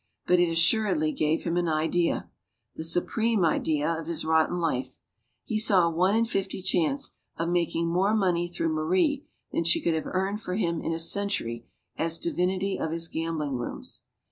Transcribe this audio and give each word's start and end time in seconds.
But 0.25 0.39
it 0.39 0.49
assuredly 0.49 1.11
gave 1.11 1.43
him 1.43 1.57
an 1.57 1.67
idea; 1.67 2.27
the 2.75 2.83
supreme 2.83 3.45
idea 3.45 3.87
of 3.87 4.07
his 4.07 4.25
rotten 4.25 4.57
life. 4.57 4.97
He 5.45 5.59
saw 5.59 5.85
a 5.85 5.91
one 5.91 6.15
in 6.15 6.25
fifty 6.25 6.63
chance 6.63 7.13
of 7.37 7.49
making 7.49 7.87
more 7.87 8.15
money 8.15 8.47
through 8.47 8.69
Marie 8.73 9.27
than 9.51 9.63
she 9.63 9.79
could 9.79 9.93
have 9.93 10.07
earned 10.07 10.41
for 10.41 10.55
him 10.55 10.81
in 10.81 10.91
a 10.91 10.97
century 10.97 11.67
as 11.97 12.17
divinity 12.17 12.79
of 12.79 12.89
his 12.89 13.07
gambling 13.07 13.57
rooms. 13.57 14.01